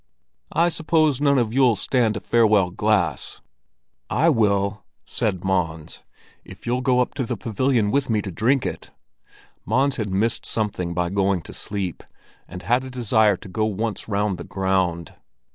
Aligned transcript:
"I 0.55 0.69
suppose 0.69 1.21
none 1.21 1.37
of 1.37 1.53
you'll 1.53 1.75
stand 1.75 2.17
a 2.17 2.19
farewell 2.19 2.71
glass?" 2.71 3.39
"I 4.09 4.29
will!" 4.29 4.83
said 5.05 5.43
Mons, 5.43 6.01
"if 6.43 6.65
you'll 6.65 6.81
go 6.81 7.01
up 7.01 7.13
to 7.13 7.23
the 7.23 7.37
pavilion 7.37 7.91
with 7.91 8.09
me 8.09 8.19
to 8.23 8.31
drink 8.31 8.65
it." 8.65 8.89
Mons 9.63 9.97
had 9.97 10.09
missed 10.09 10.43
something 10.43 10.95
by 10.95 11.11
going 11.11 11.43
to 11.43 11.53
sleep 11.53 12.01
and 12.47 12.63
had 12.63 12.83
a 12.83 12.89
desire 12.89 13.37
to 13.37 13.47
go 13.47 13.65
once 13.65 14.07
round 14.09 14.39
the 14.39 14.43
ground. 14.43 15.13